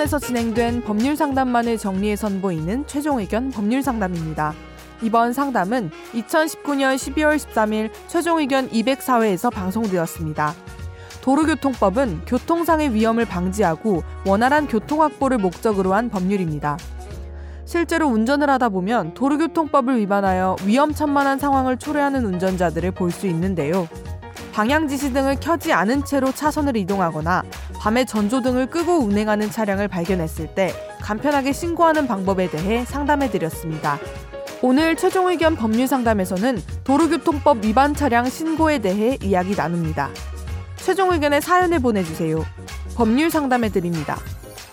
[0.00, 4.54] 법원에서 진행된 법률 상담만을 정리해 선보이는 최종 의견 법률 상담입니다.
[5.02, 10.54] 이번 상담은 2019년 12월 13일 최종 의견 204회에서 방송되었습니다.
[11.20, 16.78] 도로교통법은 교통상의 위험을 방지하고 원활한 교통 확보를 목적으로 한 법률입니다.
[17.66, 23.86] 실제로 운전을 하다 보면 도로교통법을 위반하여 위험천만한 상황을 초래하는 운전자들을 볼 수 있는데요.
[24.52, 27.42] 방향 지시 등을 켜지 않은 채로 차선을 이동하거나
[27.78, 33.98] 밤에 전조등을 끄고 운행하는 차량을 발견했을 때 간편하게 신고하는 방법에 대해 상담해 드렸습니다.
[34.62, 40.10] 오늘 최종 의견 법률 상담에서는 도로교통법 위반 차량 신고에 대해 이야기 나눕니다.
[40.76, 42.44] 최종 의견의 사연을 보내주세요.
[42.94, 44.18] 법률 상담해 드립니다.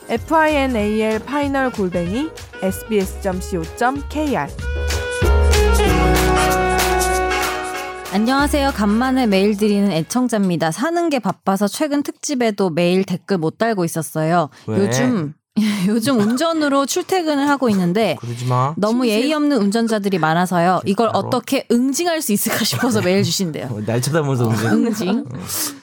[0.09, 2.29] final 골뱅이
[2.61, 4.47] sbs.co.kr
[8.13, 8.71] 안녕하세요.
[8.71, 10.71] 간만에 메일 드리는 애청자입니다.
[10.71, 14.49] 사는 게 바빠서 최근 특집에도 메일 댓글 못 달고 있었어요.
[14.65, 14.79] 왜?
[14.79, 15.33] 요즘
[15.87, 18.73] 요즘 운전으로 출퇴근을 하고 있는데 그러지 마.
[18.77, 20.81] 너무 예의 없는 운전자들이 많아서요.
[20.85, 21.19] 이걸 바로.
[21.19, 23.67] 어떻게 응징할 수 있을까 싶어서 메일 주신대요.
[23.71, 24.73] 어, 날 쳐다보면서 운전.
[24.87, 25.25] 응징.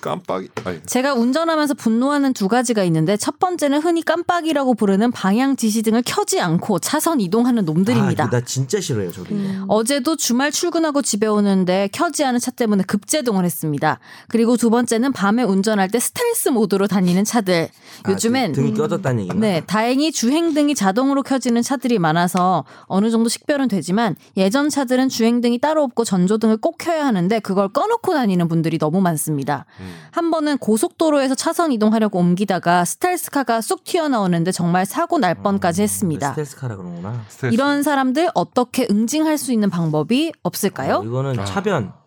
[0.00, 0.48] 깜빡이.
[0.64, 6.02] 아니, 제가 운전하면서 분노하는 두 가지가 있는데 첫 번째는 흔히 깜빡이라고 부르는 방향 지시 등을
[6.04, 8.24] 켜지 않고 차선 이동하는 놈들입니다.
[8.24, 9.34] 아, 나 진짜 싫어요, 저기.
[9.68, 13.98] 어제도 주말 출근하고 집에 오는데 켜지 않은 차 때문에 급제동을 했습니다.
[14.28, 17.68] 그리고 두 번째는 밤에 운전할 때 스텔스 모드로 다니는 차들.
[18.02, 19.34] 아, 요즘엔 등- 등이 꺼졌다는 얘기나.
[19.40, 25.82] 네, 다행히 주행등이 자동으로 켜지는 차들이 많아서 어느 정도 식별은 되지만 예전 차들은 주행등이 따로
[25.82, 29.64] 없고 전조등을 꼭 켜야 하는데 그걸 꺼놓고 다니는 분들이 너무 많습니다.
[30.10, 36.30] 한 번은 고속도로에서 차선 이동하려고 옮기다가 스텔스카가 쑥 튀어나오는데 정말 사고 날 뻔까지 했습니다.
[36.30, 37.22] 스텔스카라 그러는구나.
[37.28, 37.54] 스트레스.
[37.54, 40.96] 이런 사람들 어떻게 응징할 수 있는 방법이 없을까요?
[40.96, 41.44] 어, 이거는 아.
[41.44, 42.03] 차변.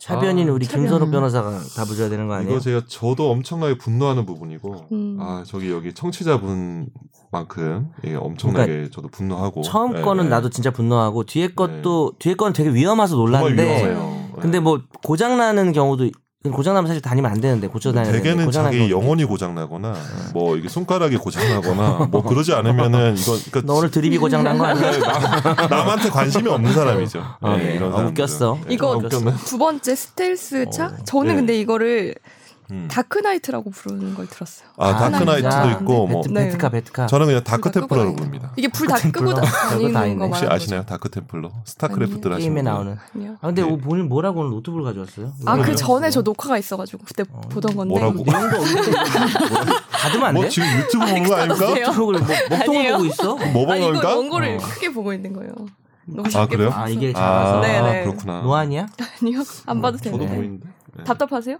[0.00, 0.84] 차변인 우리 차변.
[0.84, 2.52] 김선욱 변호사가 답을 줘야 되는 거 아니에요?
[2.52, 5.16] 이거 제가 저도 엄청나게 분노하는 부분이고 음.
[5.20, 10.28] 아 저기 여기 청취자분만큼 예, 엄청나게 저도 분노하고 그러니까 처음 예, 거는 예.
[10.28, 14.28] 나도 진짜 분노하고 뒤에 것도 뒤에 거는 되게 위험해서 놀랐는데 위험해요.
[14.36, 14.40] 예.
[14.40, 16.08] 근데 뭐 고장 나는 경우도
[16.48, 19.94] 고장 나면 사실 다니면 안 되는데 고쳐 다니는 대개는 자기 영혼이 고장 나거나
[20.32, 24.56] 뭐 이게 손가락이 고장 나거나 뭐 그러지 않으면은 이건 그러니까 너 오늘 드립이 고장 난
[24.56, 24.90] 거 아니야?
[24.90, 27.22] 남, 남한테 관심이 없는 사람이죠.
[27.42, 27.74] 아, 예, 네.
[27.74, 28.06] 이런 아.
[28.06, 28.58] 웃겼어.
[28.70, 29.02] 예, 이거.
[29.44, 30.86] 두 번째 스텔스 차?
[30.86, 30.92] 어.
[31.04, 31.34] 저는 네.
[31.36, 32.14] 근데 이거를
[32.70, 32.88] 음.
[32.90, 34.68] 다크나이트라고 부르는 걸 들었어요.
[34.76, 35.70] 아 다크나이트도 진짜.
[35.72, 36.44] 있고 뭐 베트, 네.
[36.46, 37.06] 베트카 베트카.
[37.06, 38.52] 저는 그냥 다크 끄고 템플러로 다니는 부릅니다.
[38.56, 40.18] 이게 불 다 끄고 다 다니는.
[40.18, 40.84] 거 혹시 아시나요?
[40.84, 42.64] 다크 템플러 스타크래프트 하시는 게임에 분.
[42.64, 42.96] 나오는.
[42.96, 43.36] 거죠?
[43.40, 43.78] 아 근데 네.
[43.86, 45.32] 오늘 뭐라고 오늘 노트북을 가져왔어요?
[45.46, 45.74] 아, 그?
[45.74, 47.40] 전에 저 녹화가 있어 가지고 그때 어.
[47.50, 47.98] 보던 건데.
[47.98, 48.24] 뭐라고?
[48.24, 50.48] 받으면 안뭐 돼?
[50.48, 51.92] 지금 유튜브 보는 거 아닙니까?
[51.96, 52.92] 뭐, 먹통을.
[52.92, 53.36] 보고 있어?
[53.52, 54.16] 뭐 아, 보는 건가?
[54.16, 54.58] 원고를 어.
[54.58, 55.52] 크게 보고 있는 거예요.
[56.06, 56.70] 너무 아, 그래요?
[56.74, 58.04] 아 이게 아, 작아서 네, 네.
[58.04, 58.40] 그렇구나.
[58.40, 58.86] 노안이야?
[59.22, 60.34] 아니요, 안 봐도 저도 되는데.
[60.36, 60.68] 보이는데.
[60.96, 61.04] 네.
[61.04, 61.56] 답답하세요?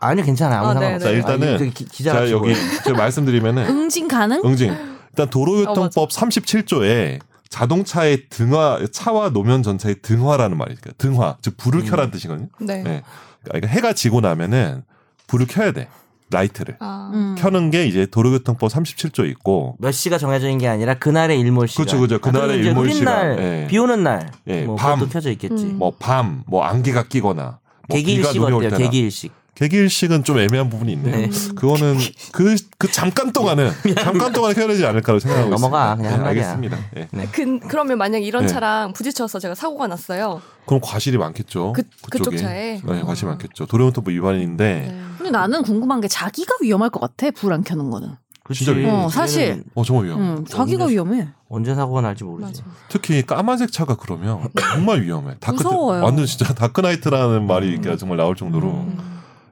[0.00, 1.10] 아니 괜찮아 아무 아, 상관 없어.
[1.10, 2.54] 네, 자 일단은 아, 기, 기자 자 여기.
[2.84, 4.42] 제가 말씀드리면은 응징 가능?
[4.44, 10.92] 응징 일단 어, 도로교통법 37조에 자동차의 등화 차와 노면 전차의 등화라는 말이 있어요.
[10.98, 11.86] 등화 즉 불을 음.
[11.86, 12.48] 켜라는 뜻이거든요.
[12.60, 12.82] 네.
[12.82, 13.02] 네.
[13.44, 14.82] 그러니까 해가 지고 나면은
[15.26, 15.88] 불을 켜야 돼.
[16.28, 17.36] 라이트를 아, 음.
[17.38, 21.86] 켜는 게 이제 도로교통법 37조 있고 몇 시가 정해져 있는 게 아니라 그날의 일몰 시간.
[21.86, 22.20] 그렇죠, 그렇죠.
[22.20, 23.36] 그날의 아, 일몰 시간.
[23.36, 23.66] 날, 예.
[23.68, 25.66] 비 오는 날, 예, 뭐 켜져 있겠지.
[25.66, 25.78] 음.
[25.78, 28.70] 뭐 밤, 뭐 안개가 끼거나 뭐 개기일식 어때요?
[28.76, 29.32] 개기일식.
[29.56, 31.16] 개기일식은 좀 애매한 부분이 있네요.
[31.16, 31.30] 네.
[31.54, 31.96] 그거는
[32.32, 35.96] 그, 그 잠깐 동안은 잠깐 동안 켜야 되지 않을까라고 생각하고 넘어가, 있습니다.
[35.96, 36.50] 그냥 한 말이야.
[36.50, 36.78] 알겠습니다.
[36.98, 37.08] 예.
[37.10, 37.28] 네.
[37.32, 38.48] 그, 그러면 만약 이런 네.
[38.48, 40.42] 차랑 부딪혀서 제가 사고가 났어요.
[40.66, 41.72] 그럼 과실이 많겠죠.
[41.72, 42.36] 그- 그쪽.
[42.36, 42.80] 차에?
[42.84, 43.64] 네, 과실 이 많겠죠.
[43.66, 45.00] 도로교통법 위반인데 네.
[45.16, 48.10] 근데 나는 궁금한 게 자기가 위험할 것 같아 불 안 켜는 거는.
[48.44, 48.64] 그렇지.
[48.64, 49.04] 진짜 위험해.
[49.04, 49.64] 어, 사실.
[49.74, 50.20] 어 정말 위험.
[50.20, 51.28] 응, 자기가 언제- 위험해.
[51.48, 52.62] 언제 사고가 날지 모르지.
[52.62, 52.76] 맞아.
[52.90, 55.34] 특히 까만색 차가 그러면 정말 위험해.
[55.40, 56.04] 다크 무서워요.
[56.04, 59.05] 완전 진짜 다크나이트라는 말이 이렇게 정말 나올 정도로 음.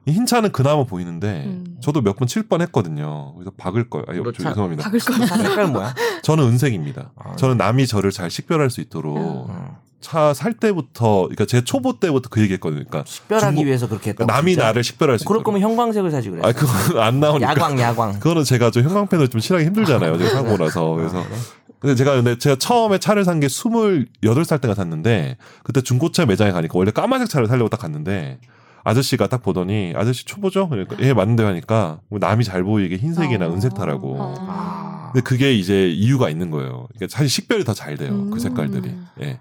[0.07, 1.77] 이흰 차는 그나마 보이는데 음.
[1.81, 3.33] 저도 몇 번칠 뻔했거든요.
[3.35, 4.83] 그래서 박을 저 차- 죄송합니다.
[4.83, 5.25] 박을 거.
[5.25, 5.95] 차 색깔 뭐야?
[6.21, 7.11] 저는 은색입니다.
[7.15, 9.79] 아, 저는 남이 저를 잘 식별할 수 있도록 어.
[10.01, 12.83] 차살 때부터 그러니까 제 초보 때부터 그 얘기했거든요.
[12.87, 14.25] 그러니까 식별하기 중고- 위해서 그렇게 했다.
[14.25, 15.45] 그러니까 남이 나를 식별할 수 그럴 있도록.
[15.45, 16.41] 거면 형광색을 사지 그래.
[16.43, 16.69] 아 그건
[17.01, 17.49] 안 나오니까.
[17.51, 18.13] 야광 야광.
[18.19, 20.17] 그거는 제가 좀 형광펜을 좀 칠하기 힘들잖아요.
[20.19, 20.89] 제가 사고 나서.
[20.91, 21.19] 그래서.
[21.19, 21.35] 아, 그래?
[21.79, 26.91] 근데 제가 근데 제가 처음에 차를 산게 28살 때가 샀는데 그때 중고차 매장에 가니까 원래
[26.91, 28.39] 까만색 차를 사려고 딱 갔는데
[28.85, 30.69] 아저씨가 딱 보더니 아저씨 초보죠?
[30.69, 33.53] 그러니까 예 맞는데 하니까 뭐 남이 잘 보이게 흰색이나 어.
[33.53, 34.15] 은색 타라고.
[34.21, 34.35] 어.
[34.47, 35.09] 아.
[35.11, 36.87] 근데 그게 이제 이유가 있는 거예요.
[36.93, 38.11] 그러니까 사실 식별이 더잘 돼요.
[38.13, 38.29] 음.
[38.31, 38.95] 그 색깔들이.
[39.21, 39.39] 예.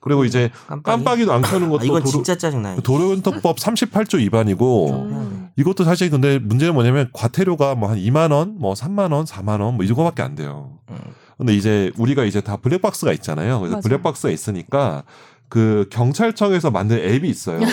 [0.00, 0.82] 그리고 이제 깜빡이.
[0.82, 2.76] 깜빡이 도 안 켜는 것도 아, 이건 도로, 진짜 짜증나.
[2.82, 5.48] 도로교통법 38조 위반이고 음.
[5.56, 9.76] 이것도 사실 근데 문제는 뭐냐면 과태료가 뭐 한 2만 원, 뭐 3만 원, 4만 원,
[9.76, 10.72] 뭐 이거밖에 안 돼요.
[10.90, 10.96] 음.
[11.38, 13.58] 근데 이제 우리가 이제 다 블랙박스가 있잖아요.
[13.60, 13.82] 그래서 맞아요.
[13.82, 15.04] 블랙박스가 있으니까
[15.54, 17.60] 그 경찰청에서 만든 앱이 있어요.
[17.60, 17.64] 그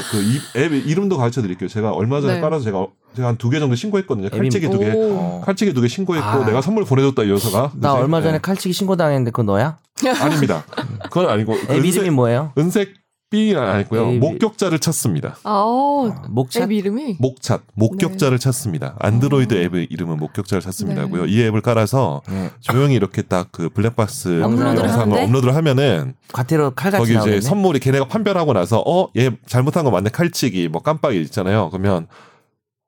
[0.56, 1.68] 앱 이름도 가르쳐 드릴게요.
[1.68, 2.40] 제가 얼마 전에 네.
[2.40, 2.86] 깔아서 제가
[3.16, 4.30] 제가 한 두 개 정도 신고했거든요.
[4.30, 4.92] 칼치기 두 개.
[4.92, 5.16] 오.
[5.18, 5.42] 어.
[5.44, 6.46] 칼치기 두 개 신고했고 아.
[6.46, 7.72] 내가 선물 보내줬다 이 녀석아.
[7.78, 8.02] 나 그치?
[8.04, 8.40] 얼마 전에 네.
[8.40, 9.80] 칼치기 신고 당했는데 그거 너야?
[10.22, 10.64] 아닙니다.
[11.06, 12.52] 그건 아니고 그앱 이름이 은색, 뭐예요?
[12.56, 12.94] 은색
[13.32, 14.08] B는 아니고요.
[14.08, 15.38] 앱이- 목격자를 찾습니다.
[15.46, 16.64] 아, 목차.
[16.64, 17.16] 앱 이름이?
[17.20, 18.96] 목찾 목격자를 찾습니다.
[19.00, 21.26] 안드로이드 앱의 이름은 목격자를 찾습니다고요.
[21.28, 22.52] 이 앱을 깔아서 네.
[22.60, 25.24] 조용히 이렇게 딱 그 블랙박스 업로드를 영상을 하는데?
[25.24, 27.38] 업로드를 하면은 과태료 칼같이 거기 나오겠네.
[27.38, 31.70] 이제 선물이 걔네가 판별하고 나서 어 얘 잘못한 거 맞네 칼치기 뭐 깜빡이 있잖아요.
[31.72, 32.08] 그러면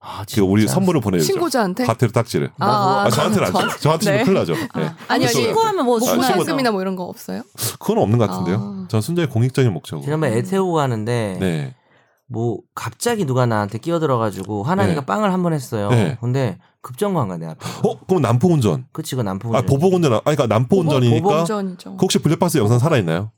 [0.05, 0.44] 아, 그 진짜.
[0.44, 1.31] 우리 선물을 보내주죠.
[1.33, 1.85] 신고자한테?
[1.85, 2.51] 과태료 딱지를.
[2.59, 3.77] 아, 아, 저한테는 안 줘.
[3.79, 4.23] 저한테는 네.
[4.25, 4.53] 큰일 나죠.
[4.53, 4.67] 네.
[4.73, 5.27] 아니, 아니 아니.
[5.27, 6.00] 신고하면 뭐 아?
[6.01, 7.44] 신고- 목말씀이나 뭐 이런 거 없어요?
[7.79, 8.57] 그건 없는 것 같은데요.
[8.59, 8.88] 아.
[8.89, 10.03] 전 순전히 공익적인 목적으로.
[10.03, 11.75] 지난번에 애 태우고 가는데 네.
[12.27, 15.05] 뭐 갑자기 누가 나한테 끼어들어가지고 하나니가 네.
[15.05, 15.89] 빵을 한 번 했어요.
[15.89, 16.17] 네.
[16.19, 17.59] 근데 급정거한 거야 내 앞에.
[17.88, 18.85] 어 그럼 남포 운전.
[18.91, 19.55] 그치 그 남포.
[19.55, 20.13] 아 보복 운전.
[20.13, 21.21] 아 그러니까 남포 운전이니까.
[21.23, 21.91] 보복전이죠.
[21.97, 23.31] 그 혹시 블랙박스 영상 살아 있나요?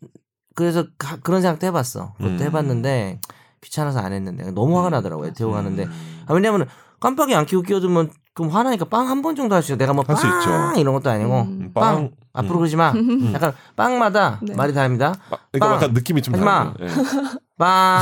[0.56, 2.14] 그래서 가- 그런 생각도 해봤어.
[2.18, 2.40] 그것도 음.
[2.42, 3.20] 해봤는데
[3.66, 5.84] 귀찮아서 안 했는데 너무 화가 나더라고 애 태우고 가는데.
[5.86, 6.24] 음.
[6.28, 6.68] 아, 왜냐면
[7.00, 9.78] 깜빡이 안 켜고 끼어들면 그럼 화나니까 빵 한 번 정도 할수 있어.
[9.78, 10.40] 내가 뭐 할수 빵
[10.74, 10.80] 있죠.
[10.80, 11.72] 이런 것도 아니고 음.
[11.74, 12.10] 빵, 빵.
[12.34, 12.94] 앞으로 그러지 마.
[13.34, 14.56] 약간 빵마다 네.
[14.56, 15.14] 말이 다릅니다.
[15.30, 15.76] 아, 그러니까 빵.
[15.76, 16.34] 약간 느낌이 좀.
[16.36, 16.74] 다르죠.
[16.82, 16.88] 예.
[17.58, 18.02] 빵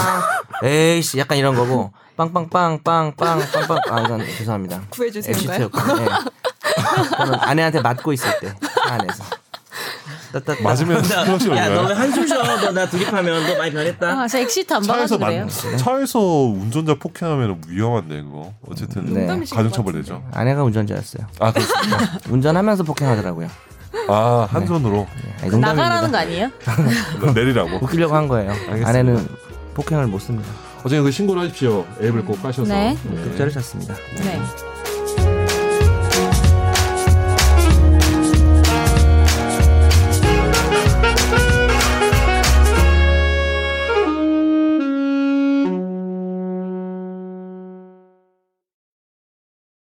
[0.64, 4.82] 에이씨 약간 이런 거고 빵빵빵빵빵빵빵 아 이건 죄송합니다.
[5.00, 5.72] MC체육.
[5.72, 6.06] 네.
[7.42, 8.56] 아내한테 맞고 있을 때차
[8.94, 9.24] 안에서.
[10.34, 10.62] 따따따.
[10.64, 11.94] 맞으면 클러치 야, 너왜 올려요.
[11.96, 12.44] 한숨 쉬어?
[12.44, 14.22] 너나 드립하면 너 많이 변했다.
[14.24, 15.48] 아, 저 엑시트 안 차에서 봐가지고 그래요.
[15.72, 18.54] 만, 차에서 운전자 폭행하면 위험한데 그거.
[18.68, 19.20] 어쨌든 네.
[19.22, 20.08] 농담이신 가중처벌 같은데.
[20.10, 20.24] 되죠.
[20.34, 21.26] 아내가 운전자였어요.
[21.40, 22.20] 아 그렇습니다.
[22.30, 23.48] 운전하면서 폭행하더라고요.
[24.10, 25.08] 아 한 손으로
[25.42, 25.74] 아니, 농담입니다.
[25.74, 26.50] 나가라는 거 아니에요?
[27.36, 27.78] 내리라고.
[27.86, 28.52] 웃기려고 한 거예요.
[28.52, 28.90] 알겠습니다.
[28.90, 29.28] 아내는
[29.76, 30.50] 폭행을 못 씁니다.
[30.80, 31.86] 어쨌든 그 신고를 하십시오.
[32.02, 32.74] 앱을 꼭 까셔서.
[32.74, 32.98] 네.
[33.24, 33.94] 독자를 찾습니다.
[34.18, 34.42] 네.